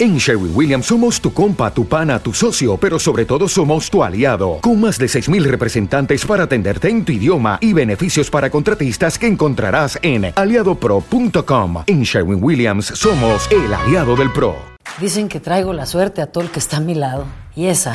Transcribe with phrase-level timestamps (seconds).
[0.00, 4.02] En Sherwin Williams somos tu compa, tu pana, tu socio, pero sobre todo somos tu
[4.02, 9.18] aliado, con más de 6.000 representantes para atenderte en tu idioma y beneficios para contratistas
[9.18, 11.82] que encontrarás en aliadopro.com.
[11.86, 14.56] En Sherwin Williams somos el aliado del PRO.
[14.98, 17.94] Dicen que traigo la suerte a todo el que está a mi lado, y esa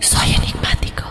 [0.00, 1.04] Soy enigmático.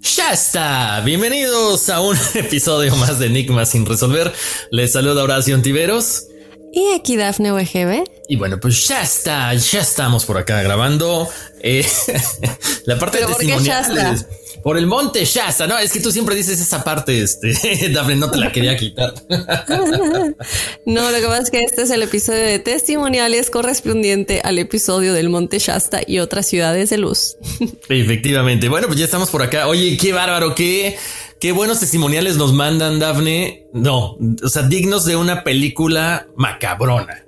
[0.00, 1.00] Ya está.
[1.00, 4.32] Bienvenidos a un episodio más de Enigmas sin resolver.
[4.70, 6.24] Les saluda Horacio Antiveros.
[6.72, 8.04] Y aquí Dafne UGB.
[8.28, 11.28] Y bueno, pues ya está, ya estamos por acá grabando
[11.62, 11.86] eh,
[12.84, 14.26] la parte de testimoniales.
[14.62, 17.54] Por el monte Shasta, no, es que tú siempre dices esa parte, este,
[17.92, 19.14] Dafne, no te la quería quitar.
[20.86, 25.14] no, lo que pasa es que este es el episodio de testimoniales correspondiente al episodio
[25.14, 27.36] del monte Shasta y otras ciudades de luz.
[27.88, 29.66] Efectivamente, bueno, pues ya estamos por acá.
[29.66, 30.96] Oye, qué bárbaro, qué,
[31.40, 33.66] qué buenos testimoniales nos mandan, Dafne.
[33.72, 37.24] No, o sea, dignos de una película macabrona.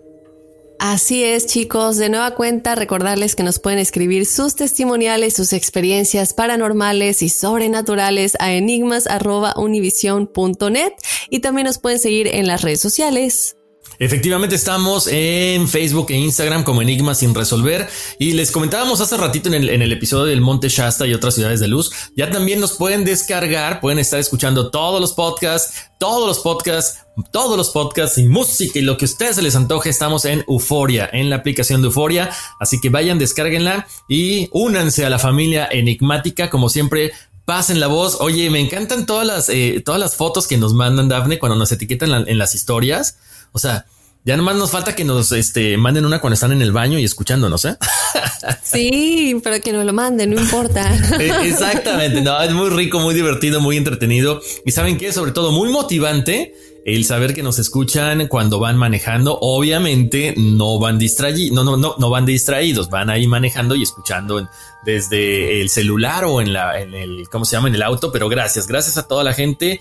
[0.85, 1.97] Así es, chicos.
[1.97, 8.37] De nueva cuenta, recordarles que nos pueden escribir sus testimoniales, sus experiencias paranormales y sobrenaturales
[8.41, 10.93] a enigmas.univision.net
[11.31, 13.55] y también nos pueden seguir en las redes sociales.
[13.99, 17.89] Efectivamente estamos en Facebook e Instagram como Enigmas sin resolver
[18.19, 21.69] y les comentábamos hace ratito en el, episodio del Monte Shasta y otras ciudades de
[21.69, 21.93] luz.
[22.17, 27.01] Ya también nos pueden descargar, pueden estar escuchando todos los podcasts, todos los podcasts,
[27.33, 29.91] todos los podcasts y música y lo que a ustedes se les antoje.
[29.91, 32.31] Estamos en Euforia, en la aplicación de Euforia.
[32.59, 36.51] Así que vayan, descárguenla y únanse a la familia enigmática.
[36.51, 37.13] Como siempre,
[37.45, 38.17] pasen la voz.
[38.21, 41.71] Oye, me encantan todas las, eh, todas las fotos que nos mandan Dafne cuando nos
[41.73, 43.19] etiquetan en las historias.
[43.53, 43.87] O sea,
[44.25, 47.05] ya nomás nos falta que nos este, manden una cuando están en el baño y
[47.05, 47.77] escuchándonos, ¿eh?
[48.63, 50.93] Sí, pero que nos lo manden, no importa.
[51.21, 54.41] E, exactamente, no, es muy rico, muy divertido, muy entretenido.
[54.65, 56.55] Y saben que sobre todo muy motivante
[56.85, 59.39] el saber que nos escuchan cuando van manejando.
[59.41, 64.49] Obviamente no van distraídos, no, no, no, no van distraídos, van ahí manejando y escuchando
[64.85, 67.69] desde el celular o en la, en el, ¿cómo se llama?
[67.69, 68.11] En el auto.
[68.13, 69.81] Pero gracias, gracias a toda la gente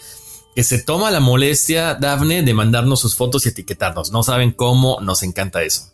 [0.56, 4.12] que se toma la molestia, Dafne, de mandarnos sus fotos y etiquetarnos.
[4.12, 5.92] No saben cómo nos encanta eso.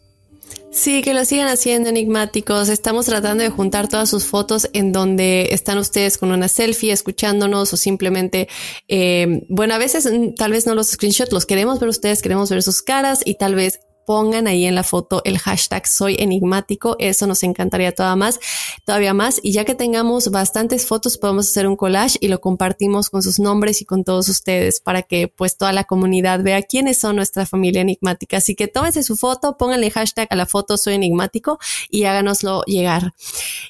[0.77, 2.69] Sí, que lo sigan haciendo enigmáticos.
[2.69, 7.73] Estamos tratando de juntar todas sus fotos en donde están ustedes con una selfie, escuchándonos
[7.73, 8.47] o simplemente,
[8.87, 12.49] eh, bueno, a veces mm, tal vez no los screenshots los queremos ver ustedes, queremos
[12.51, 16.95] ver sus caras y tal vez pongan ahí en la foto el hashtag soy enigmático.
[16.97, 18.39] Eso nos encantaría todavía más,
[18.85, 19.41] todavía más.
[19.43, 23.37] Y ya que tengamos bastantes fotos, podemos hacer un collage y lo compartimos con sus
[23.37, 27.45] nombres y con todos ustedes para que pues toda la comunidad vea quiénes son nuestra
[27.45, 28.37] familia enigmática.
[28.37, 31.59] Así que tómense su foto, pónganle hashtag a la foto soy enigmático
[31.89, 33.13] y háganoslo llegar.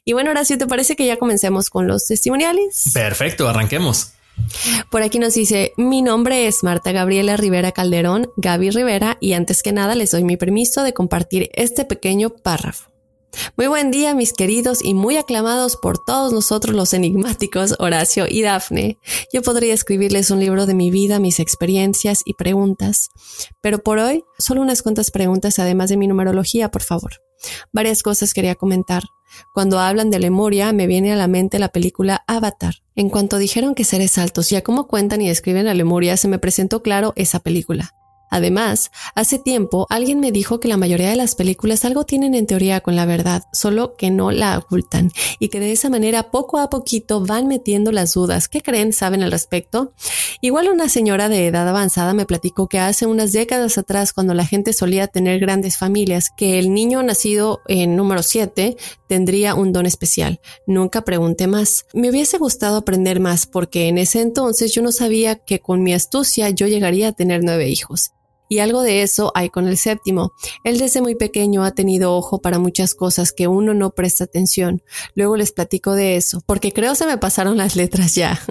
[0.06, 2.92] Y bueno, sí, ¿te parece que ya comencemos con los testimoniales?
[2.94, 4.12] Perfecto, arranquemos.
[4.90, 9.64] Por aquí nos dice, mi nombre es Marta Gabriela Rivera Calderón, Gaby Rivera, y antes
[9.64, 12.97] que nada les doy mi permiso de compartir este pequeño párrafo.
[13.56, 18.42] Muy buen día, mis queridos y muy aclamados por todos nosotros los enigmáticos Horacio y
[18.42, 18.98] Dafne.
[19.34, 23.10] Yo podría escribirles un libro de mi vida, mis experiencias y preguntas,
[23.62, 27.12] pero por hoy solo unas cuantas preguntas además de mi numerología, por favor.
[27.72, 29.04] Varias cosas quería comentar.
[29.54, 32.76] Cuando hablan de Lemuria, me viene a la mente la película Avatar.
[32.96, 36.40] En cuanto dijeron que seres altos, ya como cuentan y describen a Lemuria, se me
[36.40, 37.94] presentó claro esa película.
[38.30, 42.48] Además, hace tiempo alguien me dijo que la mayoría de las películas algo tienen en
[42.48, 46.60] teoría con la verdad, solo que no la ocultan y que de esa manera poco
[46.60, 48.48] a poquito van metiendo las dudas.
[48.48, 48.94] ¿Qué creen?
[48.94, 49.94] ¿Saben al respecto?
[50.42, 54.46] Igual una señora de edad avanzada me platicó que hace unas décadas atrás, cuando la
[54.46, 58.78] gente solía tener grandes familias, que el niño nacido en número 7
[59.08, 60.40] tendría un don especial.
[60.66, 61.86] Nunca pregunté más.
[61.94, 65.94] Me hubiese gustado aprender más porque en ese entonces yo no sabía que con mi
[65.94, 68.12] astucia yo llegaría a tener nueve hijos.
[68.50, 70.34] Y algo de eso hay con el séptimo.
[70.64, 74.82] Él desde muy pequeño ha tenido ojo para muchas cosas que uno no presta atención.
[75.16, 78.40] Luego les platico de eso, porque creo se me pasaron las letras ya.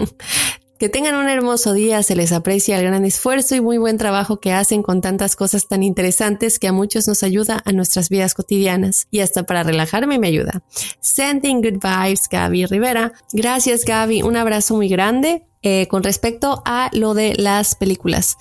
[0.79, 4.41] Que tengan un hermoso día, se les aprecia el gran esfuerzo y muy buen trabajo
[4.41, 8.35] que hacen con tantas cosas tan interesantes que a muchos nos ayuda a nuestras vidas
[8.35, 10.63] cotidianas y hasta para relajarme me ayuda.
[11.01, 13.13] Sending good vibes, Gaby Rivera.
[13.33, 14.21] Gracias, Gaby.
[14.21, 15.47] Un abrazo muy grande.
[15.69, 18.37] Eh, con respecto a lo de las películas.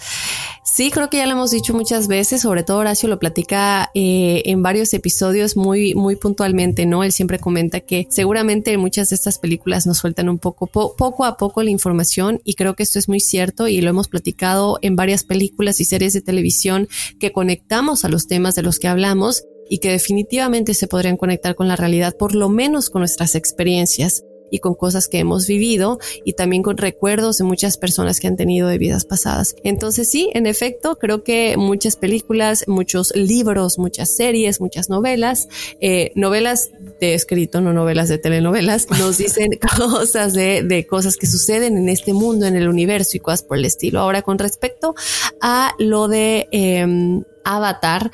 [0.64, 4.44] Sí, creo que ya lo hemos dicho muchas veces, sobre todo Horacio lo platica eh,
[4.46, 7.04] en varios episodios muy, muy puntualmente, ¿no?
[7.04, 11.36] Él siempre comenta que seguramente muchas de estas películas nos sueltan un poco, poco a
[11.36, 14.96] poco la información y creo que esto es muy cierto y lo hemos platicado en
[14.96, 16.88] varias películas y series de televisión
[17.20, 21.56] que conectamos a los temas de los que hablamos y que definitivamente se podrían conectar
[21.56, 26.00] con la realidad, por lo menos con nuestras experiencias y con cosas que hemos vivido
[26.24, 29.56] y también con recuerdos de muchas personas que han tenido de vidas pasadas.
[29.64, 35.48] Entonces sí, en efecto, creo que muchas películas, muchos libros, muchas series, muchas novelas,
[35.80, 41.28] eh, novelas de escrito, no novelas de telenovelas, nos dicen cosas de, de cosas que
[41.28, 44.00] suceden en este mundo, en el universo y cosas por el estilo.
[44.00, 44.96] Ahora, con respecto
[45.42, 46.48] a lo de...
[46.52, 48.12] Eh, Avatar.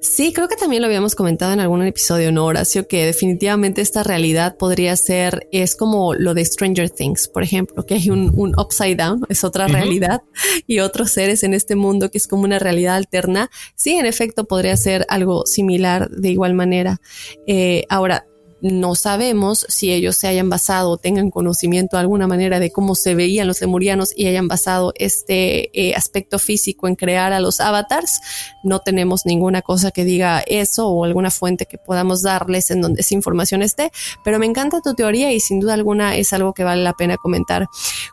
[0.00, 2.86] Sí, creo que también lo habíamos comentado en algún episodio, ¿no, Horacio?
[2.86, 7.94] Que definitivamente esta realidad podría ser, es como lo de Stranger Things, por ejemplo, que
[7.94, 10.22] hay un, upside down, es otra realidad,
[10.66, 13.50] y otros seres en este mundo que es como una realidad alterna.
[13.74, 17.00] Sí, en efecto, podría ser algo similar de igual manera.
[17.46, 18.26] Eh, ahora,
[18.62, 22.94] no sabemos si ellos se hayan basado o tengan conocimiento de alguna manera de cómo
[22.94, 27.58] se veían los lemurianos y hayan basado este eh, aspecto físico en crear a los
[27.58, 28.20] avatars.
[28.62, 33.00] No tenemos ninguna cosa que diga eso o alguna fuente que podamos darles en donde
[33.00, 33.90] esa información esté,
[34.24, 37.16] pero me encanta tu teoría y sin duda alguna es algo que vale la pena
[37.16, 37.66] comentar.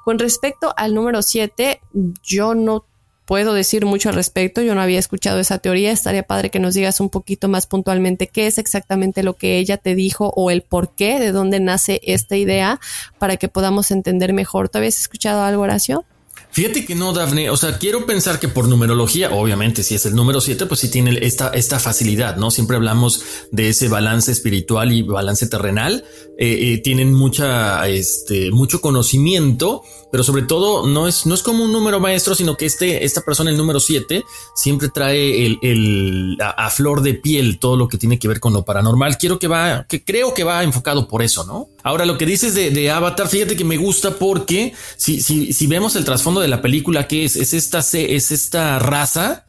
[0.03, 1.79] Con respecto al número 7,
[2.23, 2.88] yo no
[3.29, 4.63] puedo decir mucho al respecto.
[4.63, 5.91] Yo no había escuchado esa teoría.
[5.91, 9.77] Estaría padre que nos digas un poquito más puntualmente qué es exactamente lo que ella
[9.77, 12.79] te dijo o el por qué, de dónde nace esta idea,
[13.19, 14.67] para que podamos entender mejor.
[14.69, 16.05] ¿Tú habías escuchado algo, Horacio?
[16.51, 17.49] Fíjate que no, Dafne.
[17.51, 20.89] O sea, quiero pensar que por numerología, obviamente, si es el número 7, pues sí
[20.89, 22.49] tiene esta, esta facilidad, ¿no?
[22.49, 26.03] Siempre hablamos de ese balance espiritual y balance terrenal.
[26.39, 31.63] Eh, eh, tienen mucha, este, mucho conocimiento, pero sobre todo no es, no es como
[31.63, 34.23] un número maestro, sino que este, esta persona, el número 7,
[34.55, 38.53] siempre trae el, el a, flor de piel todo lo que tiene que ver con
[38.53, 39.17] lo paranormal.
[39.17, 41.69] Quiero que va, que creo que va enfocado por eso, ¿no?
[41.83, 45.67] Ahora, lo que dices de, de Avatar, fíjate que me gusta porque si, si, si
[45.67, 49.45] vemos el trasfondo de la película que es, es esta, es esta raza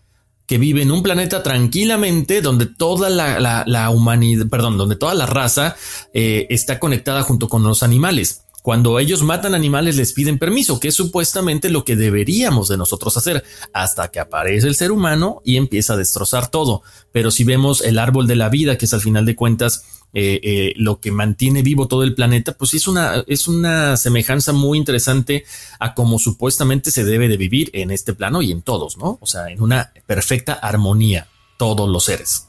[0.51, 5.77] que vive en un planeta tranquilamente donde toda la, humanidad, perdón, donde toda la raza
[6.13, 8.43] eh, está conectada junto con los animales.
[8.63, 13.17] Cuando ellos matan animales les piden permiso, que es supuestamente lo que deberíamos de nosotros
[13.17, 16.83] hacer, hasta que aparece el ser humano y empieza a destrozar todo.
[17.13, 20.41] Pero si vemos el árbol de la vida, que es al final de cuentas eh,
[20.43, 24.77] eh, lo que mantiene vivo todo el planeta, pues es una, es una semejanza muy
[24.77, 25.45] interesante
[25.79, 29.19] a cómo supuestamente se debe de vivir en este plano y en todos, ¿no?
[29.21, 32.49] O sea, en una perfecta armonía, todos los seres.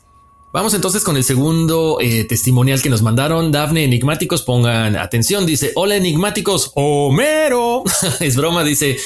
[0.53, 3.53] Vamos entonces con el segundo eh, testimonial que nos mandaron.
[3.53, 5.45] Dafne Enigmáticos, pongan atención.
[5.45, 7.83] Dice: Hola Enigmáticos, Homero.
[8.19, 8.97] es broma, dice.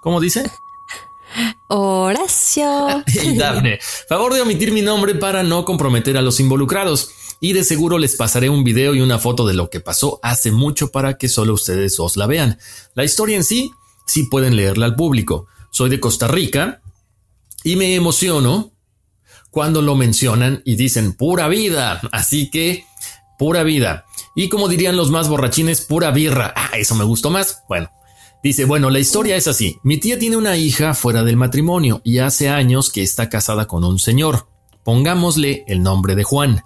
[0.00, 0.50] ¿Cómo dice?
[1.68, 3.04] Horacio.
[3.06, 7.64] y Dafne, favor de omitir mi nombre para no comprometer a los involucrados y de
[7.64, 11.16] seguro les pasaré un video y una foto de lo que pasó hace mucho para
[11.16, 12.58] que solo ustedes os la vean.
[12.94, 13.72] La historia en sí,
[14.06, 15.46] sí pueden leerla al público.
[15.70, 16.82] Soy de Costa Rica
[17.64, 18.72] y me emociono
[19.50, 22.00] cuando lo mencionan y dicen pura vida.
[22.12, 22.84] Así que
[23.38, 24.04] pura vida.
[24.36, 26.52] Y como dirían los más borrachines, pura birra.
[26.54, 27.62] Ah, eso me gustó más.
[27.68, 27.90] Bueno,
[28.42, 29.78] Dice, bueno, la historia es así.
[29.82, 33.84] Mi tía tiene una hija fuera del matrimonio y hace años que está casada con
[33.84, 34.48] un señor.
[34.82, 36.62] Pongámosle el nombre de Juan.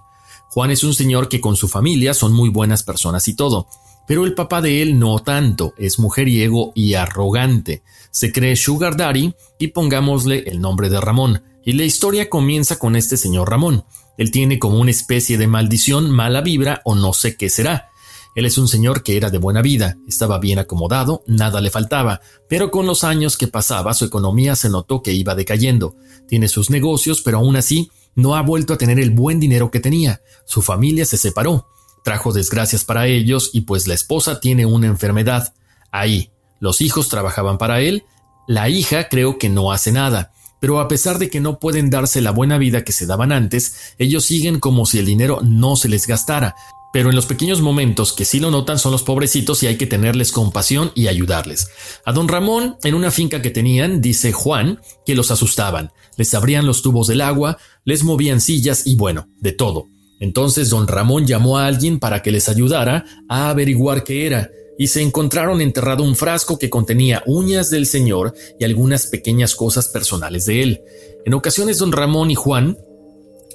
[0.55, 3.67] Juan es un señor que con su familia son muy buenas personas y todo,
[4.07, 7.83] pero el papá de él no tanto, es mujeriego y arrogante.
[8.13, 11.43] Se cree Sugar Daddy y pongámosle el nombre de Ramón.
[11.65, 13.85] Y la historia comienza con este señor Ramón.
[14.17, 17.91] Él tiene como una especie de maldición, mala vibra o no sé qué será.
[18.37, 22.21] Él es un señor que era de buena vida, estaba bien acomodado, nada le faltaba,
[22.49, 25.97] pero con los años que pasaba su economía se notó que iba decayendo.
[26.29, 29.81] Tiene sus negocios, pero aún así no ha vuelto a tener el buen dinero que
[29.81, 30.21] tenía.
[30.45, 31.69] Su familia se separó,
[32.05, 35.55] trajo desgracias para ellos y pues la esposa tiene una enfermedad.
[35.91, 36.31] Ahí,
[36.61, 38.05] los hijos trabajaban para él,
[38.47, 42.21] la hija creo que no hace nada, pero a pesar de que no pueden darse
[42.21, 45.89] la buena vida que se daban antes, ellos siguen como si el dinero no se
[45.89, 46.55] les gastara,
[46.95, 49.89] pero en los pequeños momentos que sí lo notan son los pobrecitos y hay que
[49.89, 51.69] tenerles compasión y ayudarles.
[52.05, 56.67] A don Ramón, en una finca que tenían, dice Juan, que los asustaban, les abrían
[56.67, 59.89] los tubos del agua, les movían sillas y bueno, de todo.
[60.21, 64.89] Entonces don Ramón llamó a alguien para que les ayudara a averiguar qué era, y
[64.89, 70.47] se encontraron enterrado un frasco que contenía uñas del señor y algunas pequeñas cosas personales
[70.47, 70.81] de él.
[71.25, 72.77] En ocasiones don Ramón y Juan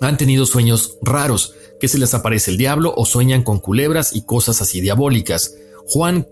[0.01, 4.21] han tenido sueños raros, que se les aparece el diablo o sueñan con culebras y
[4.21, 5.55] cosas así diabólicas.
[5.89, 6.27] Juan,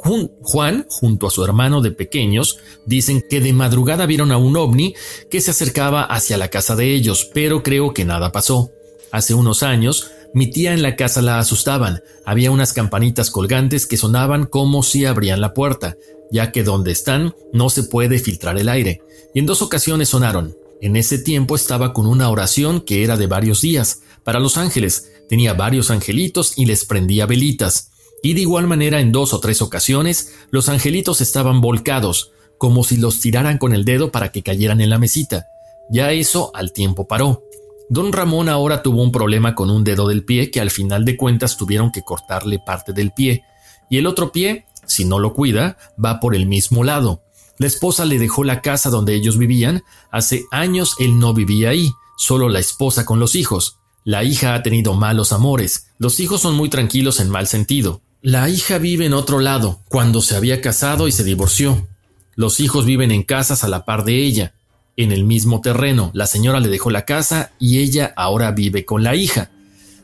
[0.88, 4.94] junto a su hermano de pequeños, dicen que de madrugada vieron a un ovni
[5.32, 8.72] que se acercaba hacia la casa de ellos, pero creo que nada pasó.
[9.12, 12.04] Hace unos años, mi tía en la casa la asustaban.
[12.24, 15.98] Había unas campanitas colgantes que sonaban como si abrían la puerta,
[16.32, 19.02] ya que donde están no se puede filtrar el aire.
[19.34, 20.56] Y en dos ocasiones sonaron.
[20.82, 25.12] En ese tiempo estaba con una oración que era de varios días, para los ángeles.
[25.28, 27.90] Tenía varios angelitos y les prendía velitas.
[28.24, 32.98] Y de igual manera en dos o tres ocasiones los angelitos estaban volcados, como si
[32.98, 35.48] los tiraran con el dedo para que cayeran en la mesita.
[35.90, 37.44] Ya eso al tiempo paró.
[37.90, 41.16] Don Ramón ahora tuvo un problema con un dedo del pie que al final de
[41.16, 43.44] cuentas tuvieron que cortarle parte del pie,
[43.90, 47.24] y el otro pie, si no lo cuida, va por el mismo lado.
[47.58, 51.90] La esposa le dejó la casa donde ellos vivían, hace años él no vivía ahí,
[52.18, 53.80] solo la esposa con los hijos.
[54.04, 58.02] La hija ha tenido malos amores, los hijos son muy tranquilos en mal sentido.
[58.24, 61.88] La hija vive en otro lado, cuando se había casado y se divorció.
[62.36, 64.56] Los hijos viven en casas a la par de ella,
[64.96, 66.10] en el mismo terreno.
[66.16, 69.52] La señora le dejó la casa y ella ahora vive con la hija.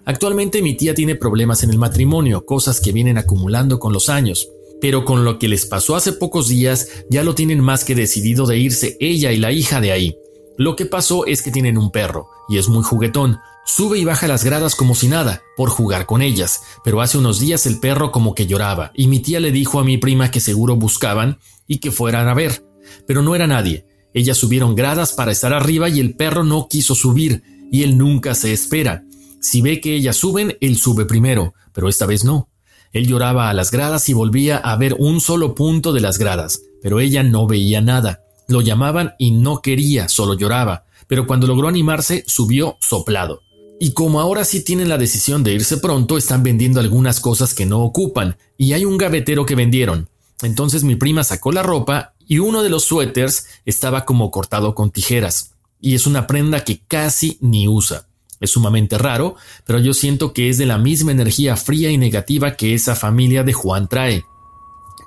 [0.05, 4.47] Actualmente mi tía tiene problemas en el matrimonio, cosas que vienen acumulando con los años,
[4.79, 8.45] pero con lo que les pasó hace pocos días ya lo tienen más que decidido
[8.45, 10.17] de irse ella y la hija de ahí.
[10.57, 13.39] Lo que pasó es que tienen un perro, y es muy juguetón.
[13.65, 17.39] Sube y baja las gradas como si nada, por jugar con ellas, pero hace unos
[17.39, 20.39] días el perro como que lloraba, y mi tía le dijo a mi prima que
[20.39, 22.65] seguro buscaban y que fueran a ver,
[23.07, 23.87] pero no era nadie.
[24.13, 27.41] Ellas subieron gradas para estar arriba y el perro no quiso subir,
[27.71, 29.05] y él nunca se espera.
[29.41, 32.49] Si ve que ellas suben, él sube primero, pero esta vez no.
[32.91, 36.61] Él lloraba a las gradas y volvía a ver un solo punto de las gradas,
[36.81, 38.22] pero ella no veía nada.
[38.47, 43.41] Lo llamaban y no quería, solo lloraba, pero cuando logró animarse, subió soplado.
[43.79, 47.65] Y como ahora sí tienen la decisión de irse pronto, están vendiendo algunas cosas que
[47.65, 50.09] no ocupan, y hay un gavetero que vendieron.
[50.41, 54.91] Entonces mi prima sacó la ropa y uno de los suéteres estaba como cortado con
[54.91, 58.07] tijeras, y es una prenda que casi ni usa.
[58.39, 59.35] Es sumamente raro,
[59.65, 63.43] pero yo siento que es de la misma energía fría y negativa que esa familia
[63.43, 64.25] de Juan trae.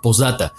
[0.03, 0.55] Posdata.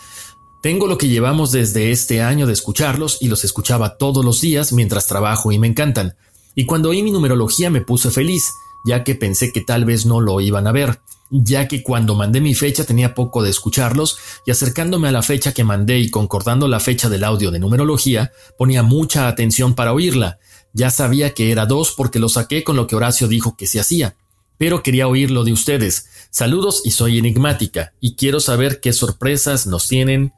[0.62, 4.74] Tengo lo que llevamos desde este año de escucharlos y los escuchaba todos los días
[4.74, 6.16] mientras trabajo y me encantan.
[6.56, 8.52] Y cuando oí mi numerología me puse feliz,
[8.86, 11.00] ya que pensé que tal vez no lo iban a ver
[11.30, 15.54] ya que cuando mandé mi fecha tenía poco de escucharlos y acercándome a la fecha
[15.54, 20.40] que mandé y concordando la fecha del audio de numerología, ponía mucha atención para oírla.
[20.74, 23.80] Ya sabía que era dos porque lo saqué con lo que Horacio dijo que se
[23.80, 24.16] hacía,
[24.58, 26.08] pero quería oírlo de ustedes.
[26.30, 30.34] Saludos y soy enigmática y quiero saber qué sorpresas nos tienen.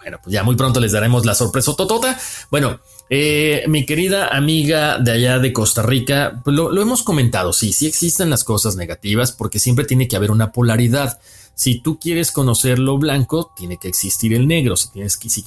[0.00, 2.18] Bueno, pues ya muy pronto les daremos la sorpresa totota.
[2.50, 2.80] Bueno,
[3.10, 7.86] eh, mi querida amiga de allá de Costa Rica, pues lo, hemos comentado, sí, sí
[7.86, 11.20] existen las cosas negativas porque siempre tiene que haber una polaridad.
[11.54, 14.76] Si tú quieres conocer lo blanco, tiene que existir el negro.
[14.76, 15.44] Si, tienes que, si,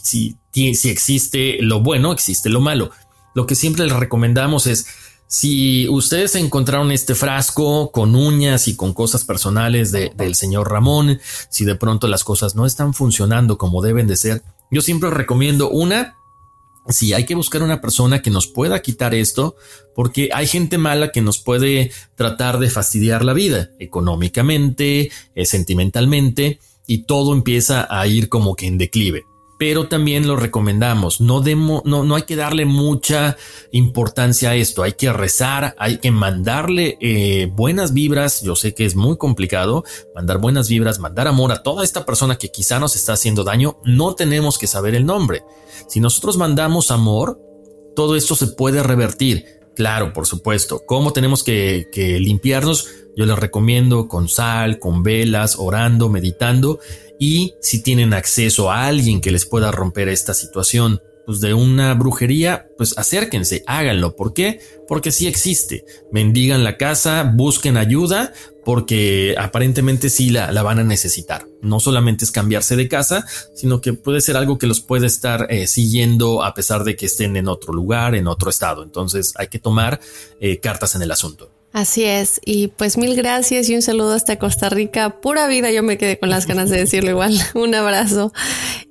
[0.51, 2.91] si, existe lo bueno, existe lo malo.
[3.33, 4.85] Lo que siempre les recomendamos es,
[5.33, 11.65] si ustedes encontraron este frasco con uñas y con cosas personales del señor Ramón, si
[11.65, 16.17] de pronto las cosas no están funcionando como deben de ser, yo siempre recomiendo una,
[16.89, 19.55] Sí, hay que buscar una persona que nos pueda quitar esto,
[19.95, 26.59] porque hay gente mala que nos puede tratar de fastidiar la vida, económicamente, eh, sentimentalmente,
[26.85, 29.25] y todo empieza a ir como que en declive
[29.57, 31.21] pero también lo recomendamos.
[31.21, 31.41] No,
[31.85, 33.37] no, no hay que darle mucha
[33.71, 34.83] importancia a esto.
[34.83, 38.41] Hay que rezar, hay que mandarle eh, buenas vibras.
[38.41, 39.83] Yo sé que es muy complicado
[40.15, 43.77] mandar buenas vibras, mandar amor a toda esta persona que quizá nos está haciendo daño.
[43.83, 45.43] No tenemos que saber el nombre.
[45.87, 47.39] Si nosotros mandamos amor,
[47.95, 49.61] todo esto se puede revertir.
[49.75, 50.83] Claro, por supuesto.
[50.85, 51.87] ¿Cómo tenemos que
[52.19, 52.87] limpiarnos?
[53.15, 56.79] Yo les recomiendo con sal, con velas, orando, meditando
[57.23, 61.93] y si tienen acceso a alguien que les pueda romper esta situación, pues de una
[61.93, 64.17] brujería, pues acérquense, háganlo.
[64.17, 64.59] ¿Por qué?
[64.89, 65.85] Porque sí existe.
[66.11, 68.33] Mendigan la casa, busquen ayuda,
[68.65, 71.47] porque aparentemente sí la, la van a necesitar.
[71.61, 73.25] No solamente es cambiarse de casa,
[73.55, 77.05] sino que puede ser algo que los puede estar eh, siguiendo a pesar de que
[77.05, 78.83] estén en otro lugar, en otro estado.
[78.83, 80.01] Entonces hay que tomar
[80.41, 81.52] eh, cartas en el asunto.
[81.73, 85.21] Así es, y pues mil gracias y un saludo hasta Costa Rica.
[85.21, 87.35] Pura vida, yo me quedé con las ganas de decirlo igual.
[87.55, 88.31] un abrazo.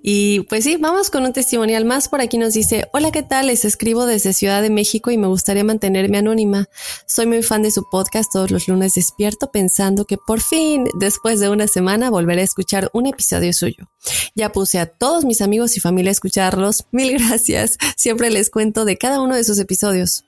[0.02, 2.08] Y pues sí, vamos con un testimonial más.
[2.08, 3.46] Por aquí nos dice, hola, ¿qué tal?
[3.46, 6.68] Les escribo desde Ciudad de México y me gustaría mantenerme anónima.
[7.06, 11.38] Soy muy fan de su podcast, todos los lunes despierto pensando que por fin, después
[11.38, 13.88] de una semana, volveré a escuchar un episodio suyo.
[14.34, 16.86] Ya puse a todos mis amigos y familia a escucharlos.
[16.90, 17.78] Mil gracias.
[17.96, 20.24] Siempre les cuento de cada uno de sus episodios.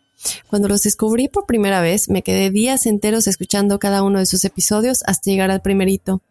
[0.48, 4.44] Cuando los descubrí por primera vez, me quedé días enteros escuchando cada uno de sus
[4.44, 6.22] episodios hasta llegar al primerito.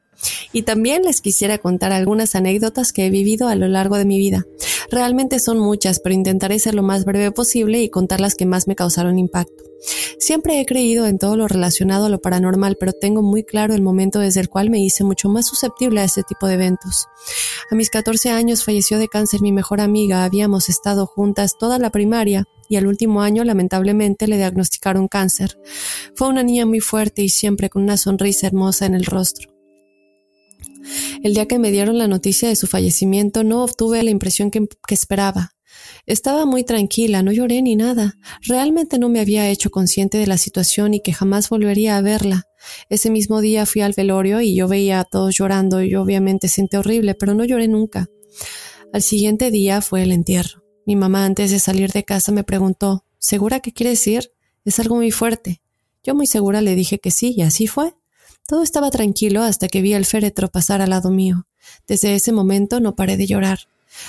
[0.51, 4.17] Y también les quisiera contar algunas anécdotas que he vivido a lo largo de mi
[4.17, 4.45] vida.
[4.89, 8.67] Realmente son muchas, pero intentaré ser lo más breve posible y contar las que más
[8.67, 9.63] me causaron impacto.
[10.17, 13.81] Siempre he creído en todo lo relacionado a lo paranormal, pero tengo muy claro el
[13.81, 17.07] momento desde el cual me hice mucho más susceptible a este tipo de eventos.
[17.69, 21.89] A mis 14 años falleció de cáncer mi mejor amiga, habíamos estado juntas toda la
[21.89, 25.57] primaria y al último año lamentablemente le diagnosticaron cáncer.
[26.15, 29.53] Fue una niña muy fuerte y siempre con una sonrisa hermosa en el rostro.
[31.23, 34.67] El día que me dieron la noticia de su fallecimiento no obtuve la impresión que,
[34.89, 35.51] esperaba.
[36.05, 38.15] Estaba muy tranquila, no lloré ni nada.
[38.41, 42.43] Realmente no me había hecho consciente de la situación y que jamás volvería a verla.
[42.89, 46.77] Ese mismo día fui al velorio y yo veía a todos llorando y obviamente sentí
[46.77, 48.07] horrible, pero no lloré nunca.
[48.91, 50.62] Al siguiente día fue el entierro.
[50.85, 54.31] Mi mamá antes de salir de casa me preguntó, ¿segura que quieres ir?
[54.65, 55.61] Es algo muy fuerte.
[56.03, 57.95] Yo muy segura le dije que sí y así fue.
[58.47, 61.47] Todo estaba tranquilo hasta que vi el féretro pasar al lado mío.
[61.87, 63.59] Desde ese momento no paré de llorar.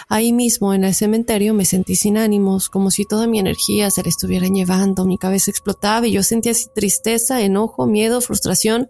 [0.08, 4.02] Ahí mismo, en el cementerio, me sentí sin ánimos, como si toda mi energía se
[4.02, 8.88] la estuviera llevando, mi cabeza explotaba y yo sentía tristeza, enojo, miedo, frustración,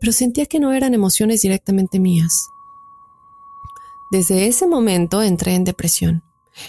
[0.00, 2.46] pero sentía que no eran emociones directamente mías.
[4.10, 6.22] Desde ese momento entré en depresión.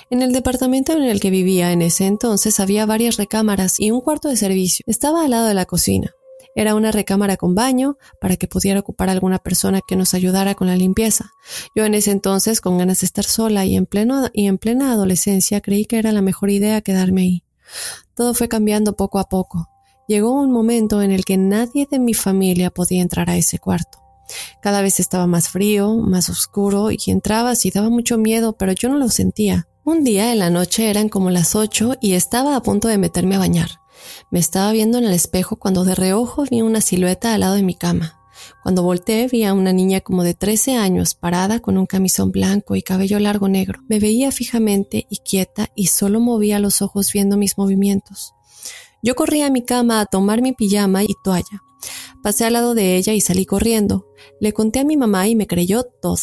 [0.10, 4.02] En el departamento en el que vivía en ese entonces había varias recámaras y un
[4.02, 4.84] cuarto de servicio.
[4.88, 6.12] Estaba al lado de la cocina.
[6.54, 10.68] Era una recámara con baño para que pudiera ocupar alguna persona que nos ayudara con
[10.68, 11.32] la limpieza.
[11.76, 13.88] Yo en ese entonces, con ganas de estar sola y en,
[14.34, 17.44] y en plena adolescencia, creí que era la mejor idea quedarme ahí.
[18.16, 19.70] Todo fue cambiando poco a poco.
[20.08, 24.00] Llegó un momento en el que nadie de mi familia podía entrar a ese cuarto.
[24.62, 28.90] Cada vez estaba más frío, más oscuro y entrabas y daba mucho miedo, pero yo
[28.90, 29.68] no lo sentía.
[29.84, 33.34] Un día en la noche eran como las ocho y estaba a punto de meterme
[33.34, 33.82] a bañar.
[34.30, 37.64] Me estaba viendo en el espejo cuando de reojo vi una silueta al lado de
[37.64, 38.20] mi cama.
[38.62, 42.76] Cuando volteé vi a una niña como de 13 años parada con un camisón blanco
[42.76, 43.80] y cabello largo negro.
[43.90, 48.36] Me veía fijamente y quieta y solo movía los ojos viendo mis movimientos.
[49.02, 51.64] Yo corrí a mi cama a tomar mi pijama y toalla.
[52.22, 54.06] Pasé al lado de ella y salí corriendo.
[54.40, 56.18] Le conté a mi mamá y me creyó todo.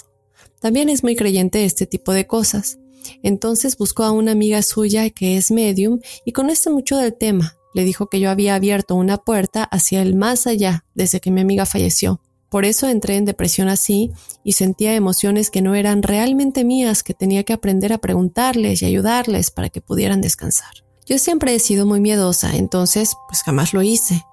[0.61, 2.79] También es muy creyente este tipo de cosas.
[3.23, 7.57] Entonces buscó a una amiga suya que es medium y conoce mucho del tema.
[7.75, 11.41] Le dijo que yo había abierto una puerta hacia el más allá desde que mi
[11.41, 12.21] amiga falleció.
[12.51, 14.11] Por eso entré en depresión así
[14.43, 18.87] y sentía emociones que no eran realmente mías, que tenía que aprender a preguntarles y
[18.87, 20.73] ayudarles para que pudieran descansar.
[21.05, 24.25] Yo siempre he sido muy miedosa, entonces pues jamás lo hice.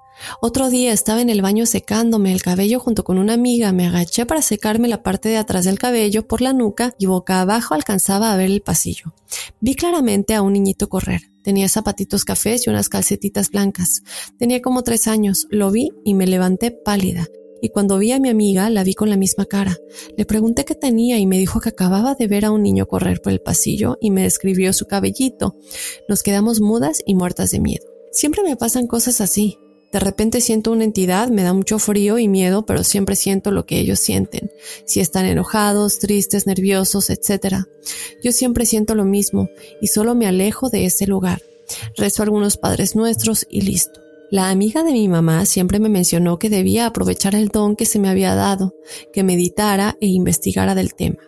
[0.41, 4.25] Otro día estaba en el baño secándome el cabello junto con una amiga, me agaché
[4.25, 8.31] para secarme la parte de atrás del cabello por la nuca y boca abajo alcanzaba
[8.31, 9.13] a ver el pasillo.
[9.59, 11.21] Vi claramente a un niñito correr.
[11.43, 14.01] Tenía zapatitos cafés y unas calcetitas blancas.
[14.39, 15.47] Tenía como tres años.
[15.51, 17.27] Lo vi y me levanté pálida.
[17.61, 19.77] Y cuando vi a mi amiga, la vi con la misma cara.
[20.17, 23.21] Le pregunté qué tenía y me dijo que acababa de ver a un niño correr
[23.21, 25.55] por el pasillo y me describió su cabellito.
[26.09, 27.85] Nos quedamos mudas y muertas de miedo.
[28.11, 29.57] Siempre me pasan cosas así.
[29.91, 33.65] De repente siento una entidad, me da mucho frío y miedo, pero siempre siento lo
[33.65, 34.51] que ellos sienten,
[34.85, 37.63] si están enojados, tristes, nerviosos, etc.
[38.23, 39.49] Yo siempre siento lo mismo
[39.81, 41.41] y solo me alejo de ese lugar.
[41.97, 44.01] Rezo algunos padres nuestros y listo.
[44.31, 47.99] La amiga de mi mamá siempre me mencionó que debía aprovechar el don que se
[47.99, 48.73] me había dado,
[49.13, 51.19] que meditara e investigara del tema.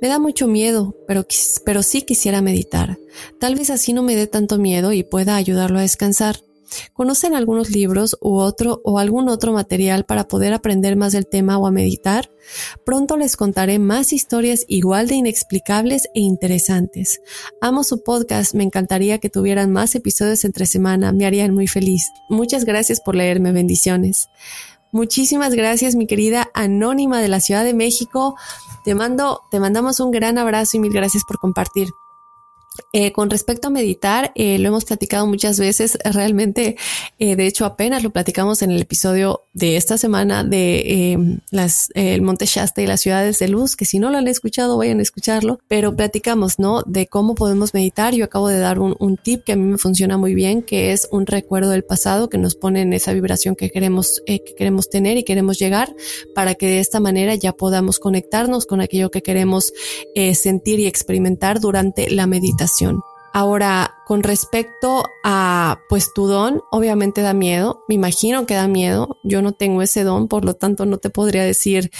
[0.00, 1.26] Me da mucho miedo, pero,
[1.64, 2.98] pero sí quisiera meditar.
[3.40, 6.40] Tal vez así no me dé tanto miedo y pueda ayudarlo a descansar.
[6.92, 11.58] ¿Conocen algunos libros u otro o algún otro material para poder aprender más del tema
[11.58, 12.30] o a meditar?
[12.84, 17.20] Pronto les contaré más historias igual de inexplicables e interesantes.
[17.60, 22.10] Amo su podcast, me encantaría que tuvieran más episodios entre semana, me harían muy feliz.
[22.28, 24.28] Muchas gracias por leerme, bendiciones.
[24.90, 28.36] Muchísimas gracias, mi querida Anónima de la Ciudad de México.
[28.84, 31.88] Te mando, te mandamos un gran abrazo y mil gracias por compartir.
[32.92, 36.76] Eh, con respecto a meditar, eh, lo hemos platicado muchas veces, realmente,
[37.18, 41.90] eh, de hecho apenas lo platicamos en el episodio de esta semana de em, las,
[41.94, 45.00] el Monte Shasta y las ciudades de luz, que si no lo han escuchado, vayan
[45.00, 46.82] a escucharlo, pero platicamos, ¿no?
[46.86, 48.14] De cómo podemos meditar.
[48.14, 50.92] Yo acabo de dar un, un tip que a mí me funciona muy bien, que
[50.92, 54.88] es un recuerdo del pasado que nos pone en esa vibración que queremos, que queremos
[54.88, 55.94] tener y queremos llegar
[56.34, 59.72] para que de esta manera ya podamos conectarnos con aquello que queremos
[60.34, 62.67] sentir y experimentar durante la meditación.
[63.32, 69.18] Ahora, con respecto a pues tu don, obviamente da miedo, me imagino que da miedo,
[69.22, 71.90] yo no tengo ese don, por lo tanto no te podría decir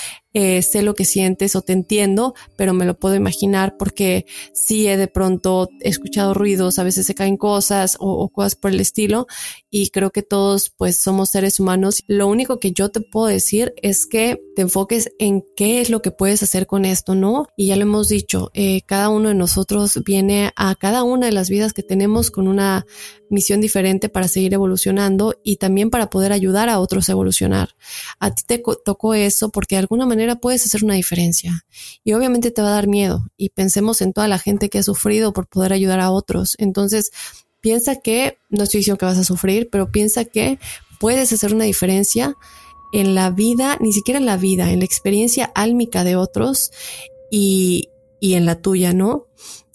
[0.40, 4.87] eh, sé lo que sientes o te entiendo, pero me lo puedo imaginar porque sí
[4.87, 9.27] he de pronto escuchado ruidos, a veces se caen cosas o, cosas por el estilo
[9.68, 12.05] y creo que todos pues somos seres humanos.
[12.07, 16.03] Lo único que yo te puedo decir es que te enfoques en qué es lo
[16.03, 17.47] que puedes hacer con esto, ¿no?
[17.57, 21.33] Y ya lo hemos dicho, eh, cada uno de nosotros viene a cada una de
[21.33, 21.97] las vidas que tenemos
[22.30, 22.87] con una
[23.30, 27.76] misión diferente para seguir evolucionando y también para poder ayudar a otros a evolucionar.
[28.18, 31.64] A ti te tocó eso porque de alguna manera puedes hacer una diferencia
[32.04, 34.82] y obviamente te va a dar miedo y pensemos en toda la gente que ha
[34.82, 36.54] sufrido por poder ayudar a otros.
[36.58, 37.11] Entonces,
[37.61, 40.58] piensa que, no estoy diciendo que vas a sufrir, pero piensa que
[41.00, 42.34] puedes hacer una diferencia
[42.92, 46.70] en la vida, ni siquiera en la vida, en la experiencia álmica de otros
[47.30, 49.26] y, y en la tuya, ¿no?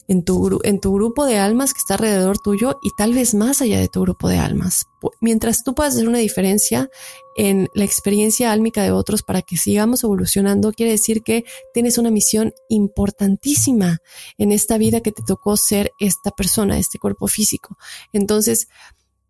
[0.08, 3.62] En tu, en tu grupo de almas que está alrededor tuyo y tal vez más
[3.62, 4.86] allá de tu grupo de almas.
[5.22, 6.90] Mientras tú puedas hacer una diferencia
[7.36, 12.12] en la experiencia álmica de otros para que sigamos evolucionando, quiere decir que tienes una
[12.12, 14.00] misión importantísima
[14.38, 17.78] en esta vida que te tocó ser esta persona, este cuerpo físico.
[18.12, 18.68] Entonces,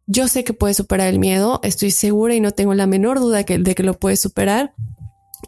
[0.06, 3.46] yo sé que puedes superar el miedo, estoy segura y no tengo la menor duda
[3.46, 4.74] que, de que lo puedes superar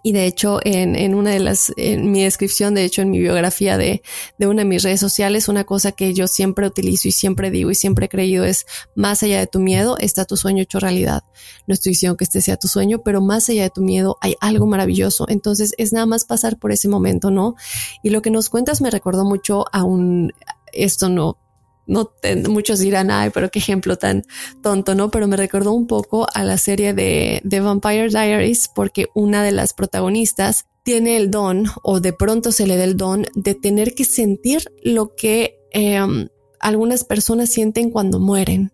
[0.03, 3.19] y de hecho, en, en, una de las, en mi descripción, de hecho, en mi
[3.19, 4.01] biografía de,
[4.37, 7.71] de una de mis redes sociales, una cosa que yo siempre utilizo y siempre digo
[7.71, 11.23] y siempre he creído es, más allá de tu miedo está tu sueño hecho realidad.
[11.67, 14.35] No estoy diciendo que este sea tu sueño, pero más allá de tu miedo hay
[14.39, 15.25] algo maravilloso.
[15.29, 17.55] Entonces es nada más pasar por ese momento, ¿no?
[18.03, 20.33] Y lo que nos cuentas me recordó mucho a un,
[20.71, 21.37] esto no,
[21.85, 22.11] no
[22.49, 24.23] muchos dirán, ay, pero qué ejemplo tan
[24.61, 25.11] tonto, ¿no?
[25.11, 29.51] Pero me recordó un poco a la serie de, de Vampire Diaries porque una de
[29.51, 33.95] las protagonistas tiene el don o de pronto se le da el don de tener
[33.95, 38.71] que sentir lo que em, algunas personas sienten cuando mueren.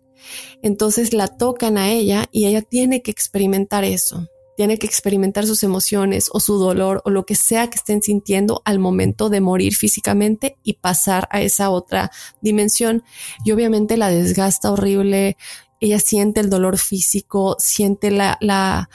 [0.62, 5.62] Entonces la tocan a ella y ella tiene que experimentar eso tiene que experimentar sus
[5.62, 9.74] emociones o su dolor o lo que sea que estén sintiendo al momento de morir
[9.74, 12.10] físicamente y pasar a esa otra
[12.40, 13.02] dimensión.
[13.44, 15.36] Y obviamente la desgasta horrible,
[15.80, 18.90] ella siente el dolor físico, siente la, la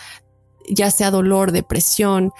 [0.70, 2.32] ya sea dolor, depresión,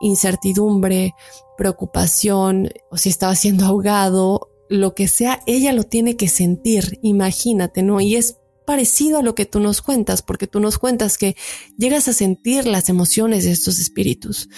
[0.00, 1.14] incertidumbre,
[1.56, 7.82] preocupación, o si estaba siendo ahogado, lo que sea, ella lo tiene que sentir, imagínate,
[7.82, 8.00] ¿no?
[8.00, 11.36] Y es parecido a lo que tú nos cuentas, porque tú nos cuentas que
[11.76, 14.48] llegas a sentir las emociones de estos espíritus.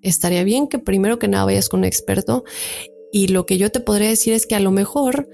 [0.00, 2.44] Estaría bien que primero que nada vayas con un experto
[3.12, 5.28] y lo que yo te podría decir es que a lo mejor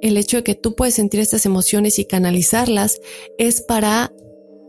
[0.00, 3.00] el hecho de que tú puedes sentir estas emociones y canalizarlas
[3.36, 4.12] es para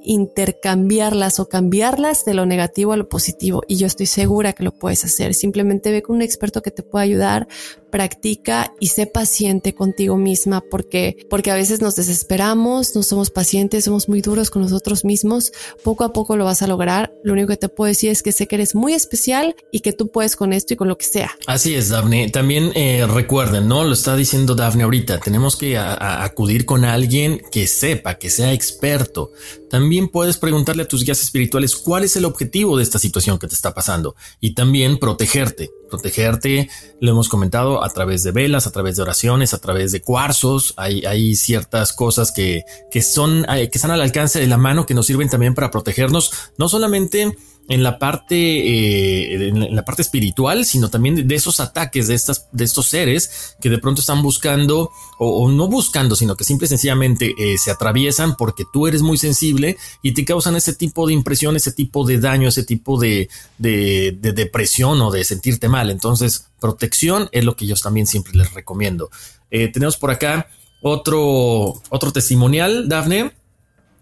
[0.03, 3.63] intercambiarlas o cambiarlas de lo negativo a lo positivo.
[3.67, 5.33] Y yo estoy segura que lo puedes hacer.
[5.33, 7.47] Simplemente ve con un experto que te pueda ayudar,
[7.89, 13.85] practica y sé paciente contigo misma porque, porque a veces nos desesperamos, no somos pacientes,
[13.85, 15.51] somos muy duros con nosotros mismos.
[15.83, 17.11] Poco a poco lo vas a lograr.
[17.23, 19.93] Lo único que te puedo decir es que sé que eres muy especial y que
[19.93, 21.31] tú puedes con esto y con lo que sea.
[21.47, 22.29] Así es, Daphne.
[22.29, 23.83] También eh, recuerden, ¿no?
[23.83, 25.19] Lo está diciendo Daphne ahorita.
[25.19, 29.31] Tenemos que acudir con alguien que sepa, que sea experto.
[29.69, 33.47] También puedes preguntarle a tus guías espirituales cuál es el objetivo de esta situación que
[33.47, 35.71] te está pasando y también protegerte.
[35.89, 36.69] Protegerte,
[37.01, 40.73] lo hemos comentado, a través de velas, a través de oraciones, a través de cuarzos.
[40.77, 44.85] Hay, hay ciertas cosas que, que, son, eh, que están al alcance de la mano
[44.85, 47.35] que nos sirven también para protegernos, no solamente
[47.69, 52.47] en la parte, eh, en la parte espiritual, sino también de, esos ataques de estas,
[52.51, 56.69] de estos seres que de pronto están buscando o, no buscando, sino que simple y
[56.69, 61.13] sencillamente eh, se atraviesan porque tú eres muy sensible y te causan ese tipo de
[61.13, 65.78] impresión, ese tipo de daño, ese tipo de, de, de depresión o de sentirte mal.
[65.87, 69.09] Entonces, protección es lo que yo también siempre les recomiendo.
[69.51, 70.49] Eh, tenemos por acá
[70.81, 73.33] otro, otro testimonial, Dafne.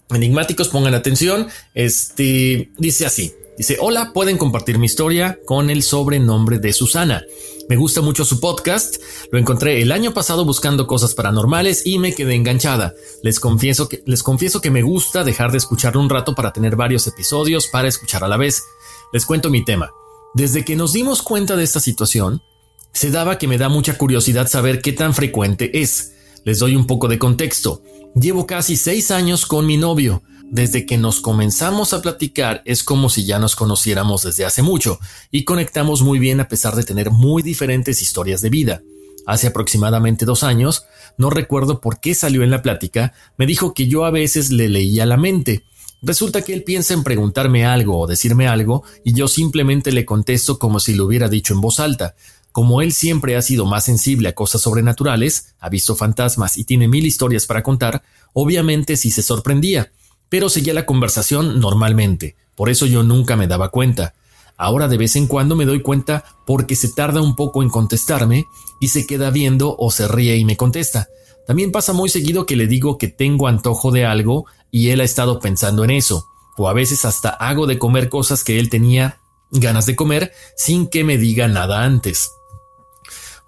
[0.10, 1.48] Enigmáticos, pongan atención.
[1.74, 7.24] Este dice así: Dice: Hola, pueden compartir mi historia con el sobrenombre de Susana.
[7.68, 8.98] Me gusta mucho su podcast.
[9.32, 12.94] Lo encontré el año pasado buscando cosas paranormales y me quedé enganchada.
[13.24, 16.76] Les confieso que, les confieso que me gusta dejar de escucharlo un rato para tener
[16.76, 18.64] varios episodios para escuchar a la vez.
[19.12, 19.92] Les cuento mi tema.
[20.38, 22.44] Desde que nos dimos cuenta de esta situación,
[22.94, 26.14] se daba que me da mucha curiosidad saber qué tan frecuente es.
[26.44, 27.82] Les doy un poco de contexto.
[28.14, 30.22] Llevo casi seis años con mi novio.
[30.44, 35.00] Desde que nos comenzamos a platicar es como si ya nos conociéramos desde hace mucho
[35.32, 38.84] y conectamos muy bien a pesar de tener muy diferentes historias de vida.
[39.26, 40.84] Hace aproximadamente dos años,
[41.18, 44.70] no recuerdo por qué salió en la plática, me dijo que yo a veces le
[44.70, 45.64] leía la mente.
[46.02, 50.60] Resulta que él piensa en preguntarme algo o decirme algo y yo simplemente le contesto
[50.60, 52.16] como si lo hubiera dicho en voz alta.
[52.52, 56.88] Como él siempre ha sido más sensible a cosas sobrenaturales, ha visto fantasmas y tiene
[56.88, 59.92] mil historias para contar, obviamente sí se sorprendía,
[60.30, 64.14] pero seguía la conversación normalmente, por eso yo nunca me daba cuenta.
[64.58, 68.46] Ahora de vez en cuando me doy cuenta porque se tarda un poco en contestarme
[68.82, 71.10] y se queda viendo o se ríe y me contesta.
[71.48, 75.06] También pasa muy seguido que le digo que tengo antojo de algo y él ha
[75.06, 79.22] estado pensando en eso, o a veces hasta hago de comer cosas que él tenía
[79.52, 82.32] ganas de comer sin que me diga nada antes.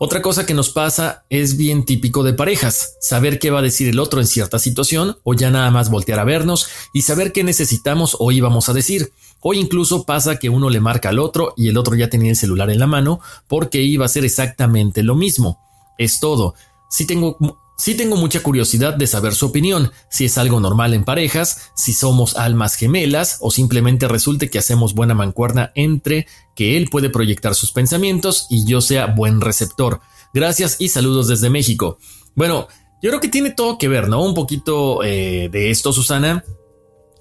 [0.01, 3.89] Otra cosa que nos pasa es bien típico de parejas, saber qué va a decir
[3.89, 7.43] el otro en cierta situación o ya nada más voltear a vernos y saber qué
[7.43, 9.11] necesitamos o íbamos a decir.
[9.41, 12.37] O incluso pasa que uno le marca al otro y el otro ya tenía el
[12.37, 15.59] celular en la mano porque iba a ser exactamente lo mismo.
[15.97, 16.55] Es todo.
[16.89, 17.37] Si tengo
[17.79, 21.93] Sí tengo mucha curiosidad de saber su opinión, si es algo normal en parejas, si
[21.93, 27.55] somos almas gemelas o simplemente resulte que hacemos buena mancuerna entre que él puede proyectar
[27.55, 30.01] sus pensamientos y yo sea buen receptor.
[30.33, 31.99] Gracias y saludos desde México.
[32.35, 32.67] Bueno,
[33.01, 34.25] yo creo que tiene todo que ver, ¿no?
[34.25, 36.43] Un poquito eh, de esto, Susana.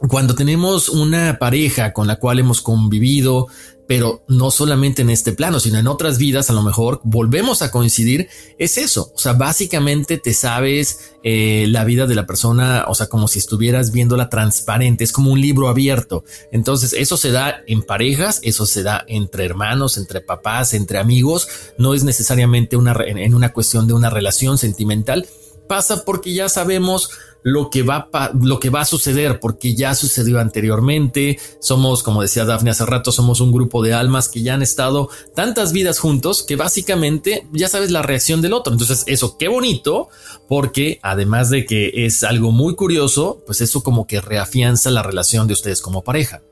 [0.09, 3.47] Cuando tenemos una pareja con la cual hemos convivido,
[3.89, 7.71] pero no solamente en este plano, sino en otras vidas, a lo mejor volvemos a
[7.71, 9.11] coincidir, es eso.
[9.15, 13.39] O sea, básicamente te sabes eh, la vida de la persona, o sea, como si
[13.39, 16.23] estuvieras viéndola transparente, es como un libro abierto.
[16.53, 21.49] Entonces, eso se da en parejas, eso se da entre hermanos, entre papás, entre amigos,
[21.79, 25.27] no es necesariamente una, en una cuestión de una relación sentimental,
[25.67, 27.11] pasa porque ya sabemos
[27.43, 28.09] lo que va
[28.41, 31.39] lo que va a suceder porque ya sucedió anteriormente.
[31.61, 35.09] Somos, como decía Daphne hace rato, somos un grupo de almas que ya han estado
[35.35, 38.73] tantas vidas juntos que básicamente ya sabes la reacción del otro.
[38.73, 40.09] Entonces, eso qué bonito
[40.49, 45.47] porque además de que es algo muy curioso, pues eso como que reafianza la relación
[45.47, 46.43] de ustedes como pareja.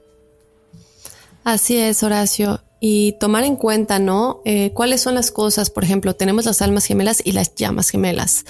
[1.46, 4.40] Así es, Horacio y tomar en cuenta, ¿no?
[4.44, 5.70] Eh, ¿Cuáles son las cosas?
[5.70, 8.44] Por ejemplo, tenemos las almas gemelas y las llamas gemelas.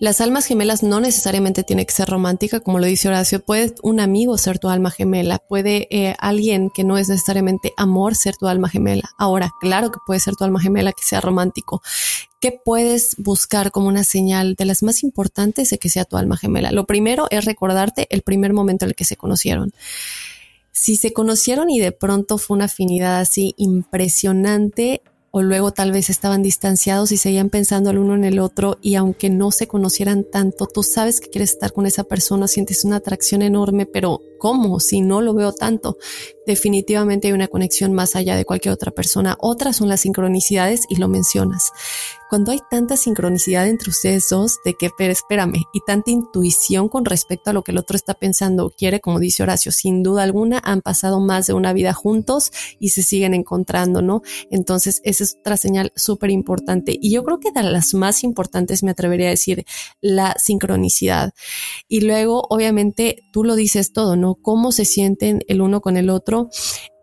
[0.00, 3.44] Las almas gemelas no necesariamente tiene que ser romántica, como lo dice Horacio.
[3.44, 8.16] Puede un amigo ser tu alma gemela, puede eh, alguien que no es necesariamente amor
[8.16, 9.10] ser tu alma gemela.
[9.18, 11.80] Ahora, claro que puede ser tu alma gemela que sea romántico.
[12.40, 16.36] ¿Qué puedes buscar como una señal de las más importantes de que sea tu alma
[16.36, 16.72] gemela?
[16.72, 19.72] Lo primero es recordarte el primer momento en el que se conocieron
[20.72, 25.02] si se conocieron y de pronto fue una afinidad así impresionante,
[25.34, 28.96] o luego tal vez estaban distanciados y seguían pensando el uno en el otro y
[28.96, 32.96] aunque no se conocieran tanto, tú sabes que quieres estar con esa persona, sientes una
[32.96, 34.78] atracción enorme, pero ¿cómo?
[34.78, 35.96] Si no lo veo tanto,
[36.46, 39.38] definitivamente hay una conexión más allá de cualquier otra persona.
[39.40, 41.72] Otras son las sincronicidades y lo mencionas
[42.32, 47.04] cuando hay tanta sincronicidad entre ustedes dos de que, pero espérame, y tanta intuición con
[47.04, 50.22] respecto a lo que el otro está pensando o quiere, como dice Horacio, sin duda
[50.22, 54.22] alguna han pasado más de una vida juntos y se siguen encontrando, ¿no?
[54.50, 56.96] Entonces, esa es otra señal súper importante.
[56.98, 59.66] Y yo creo que de las más importantes me atrevería a decir
[60.00, 61.34] la sincronicidad.
[61.86, 64.36] Y luego, obviamente, tú lo dices todo, ¿no?
[64.36, 66.48] Cómo se sienten el uno con el otro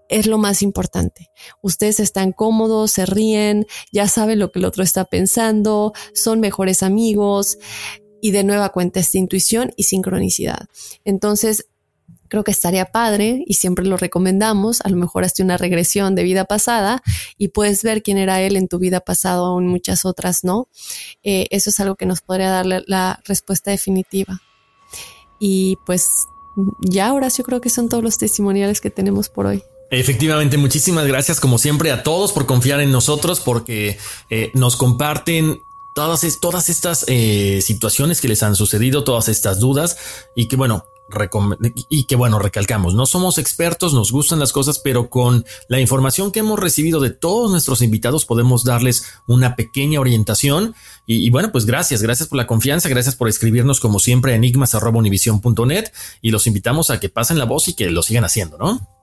[0.10, 1.30] es lo más importante.
[1.62, 6.84] Ustedes están cómodos, se ríen, ya saben lo que el otro está pensando, son mejores
[6.84, 7.58] amigos
[8.22, 10.68] y de nueva cuenta esta intuición y sincronicidad.
[11.06, 11.68] Entonces,
[12.28, 16.24] creo que estaría padre y siempre lo recomendamos, a lo mejor hasta una regresión de
[16.24, 17.02] vida pasada
[17.38, 20.68] y puedes ver quién era él en tu vida pasada o en muchas otras no.
[21.24, 24.42] Eh, eso es algo que nos podría dar la respuesta definitiva.
[25.40, 26.10] Y pues
[26.82, 29.64] ya, Horacio, creo que son todos los testimoniales que tenemos por hoy.
[29.92, 33.98] Efectivamente, muchísimas gracias como siempre a todos por confiar en nosotros, porque
[34.30, 35.62] eh, nos comparten
[35.96, 39.98] todas, todas estas eh, situaciones que les han sucedido, todas estas dudas
[40.36, 40.86] y que bueno,
[41.90, 46.32] y que bueno, recalcamos, no somos expertos, nos gustan las cosas, pero con la información
[46.32, 50.76] que hemos recibido de todos nuestros invitados podemos darles una pequeña orientación.
[51.08, 55.86] Y, bueno, pues gracias, gracias por la confianza, gracias por escribirnos como siempre a enigmas.univision.net
[56.22, 58.99] y los invitamos a que pasen la voz y que lo sigan haciendo, ¿no?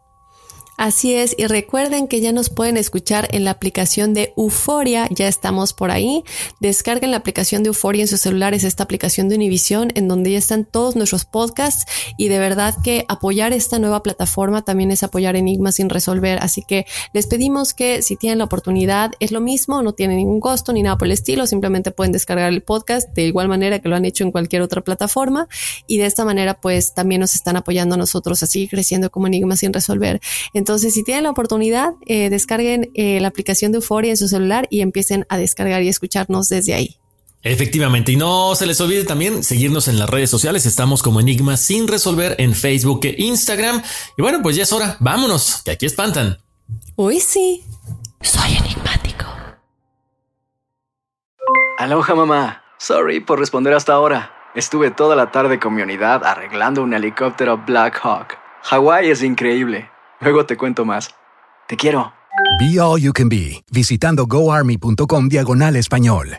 [0.77, 5.27] Así es, y recuerden que ya nos pueden escuchar en la aplicación de Euforia, ya
[5.27, 6.23] estamos por ahí.
[6.61, 10.39] Descarguen la aplicación de Euforia en sus celulares, esta aplicación de Univision, en donde ya
[10.39, 11.87] están todos nuestros podcasts
[12.19, 16.39] y de verdad que apoyar esta nueva plataforma también es apoyar enigmas sin resolver.
[16.43, 16.85] Así que
[17.15, 20.83] les pedimos que si tienen la oportunidad, es lo mismo, no tiene ningún costo ni
[20.83, 24.05] nada por el estilo, simplemente pueden descargar el podcast de igual manera que lo han
[24.05, 25.49] hecho en cualquier otra plataforma
[25.87, 29.27] y de esta manera pues también nos están apoyando a nosotros a seguir creciendo como
[29.27, 30.21] enigmas sin resolver.
[30.79, 34.81] Si tienen la oportunidad, eh, descarguen eh, la aplicación de Euforia en su celular y
[34.81, 36.97] empiecen a descargar y escucharnos desde ahí.
[37.43, 40.67] Efectivamente, y no se les olvide también seguirnos en las redes sociales.
[40.67, 43.83] Estamos como Enigma sin resolver en Facebook e Instagram.
[44.17, 44.97] Y bueno, pues ya es hora.
[44.99, 46.39] Vámonos, que aquí espantan.
[46.97, 47.63] Hoy sí.
[48.21, 49.27] Soy enigmático.
[51.79, 52.63] Aloha mamá.
[52.79, 54.33] Sorry por responder hasta ahora.
[54.57, 58.39] Estuve toda la tarde con mi unidad arreglando un helicóptero Black Hawk.
[58.63, 59.89] Hawái es increíble.
[60.21, 61.15] Luego te cuento más.
[61.69, 62.13] Te quiero.
[62.59, 66.39] Be All You Can Be, visitando goarmy.com diagonal español.